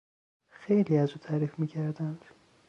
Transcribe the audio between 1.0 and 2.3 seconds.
او تعریف میکردند.